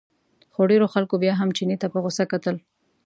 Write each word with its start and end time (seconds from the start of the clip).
خو 0.53 0.61
ډېرو 0.71 0.87
خلکو 0.93 1.15
بیا 1.23 1.33
هم 1.39 1.49
چیني 1.57 1.75
ته 1.81 1.87
په 1.93 1.97
غوسه 2.03 2.23
کتل. 2.31 2.55